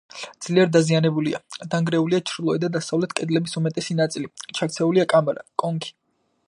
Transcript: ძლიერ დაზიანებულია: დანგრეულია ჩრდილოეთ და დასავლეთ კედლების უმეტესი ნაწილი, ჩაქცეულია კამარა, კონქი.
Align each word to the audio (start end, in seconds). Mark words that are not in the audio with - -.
ძლიერ 0.43 0.69
დაზიანებულია: 0.75 1.39
დანგრეულია 1.75 2.21
ჩრდილოეთ 2.31 2.65
და 2.65 2.71
დასავლეთ 2.79 3.15
კედლების 3.21 3.55
უმეტესი 3.63 3.99
ნაწილი, 4.01 4.31
ჩაქცეულია 4.61 5.09
კამარა, 5.15 5.49
კონქი. 5.65 5.97